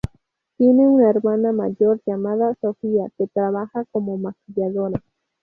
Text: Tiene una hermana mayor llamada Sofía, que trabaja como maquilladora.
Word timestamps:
Tiene 0.57 0.87
una 0.87 1.11
hermana 1.11 1.51
mayor 1.51 2.01
llamada 2.07 2.55
Sofía, 2.59 3.11
que 3.19 3.27
trabaja 3.27 3.85
como 3.91 4.17
maquilladora. 4.17 4.99